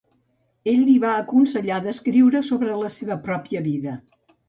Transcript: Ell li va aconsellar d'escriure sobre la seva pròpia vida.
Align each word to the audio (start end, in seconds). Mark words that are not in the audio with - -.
Ell 0.73 0.81
li 0.87 0.95
va 1.03 1.11
aconsellar 1.25 1.79
d'escriure 1.85 2.43
sobre 2.51 2.83
la 2.83 2.93
seva 2.99 3.23
pròpia 3.31 3.67
vida. 3.73 3.99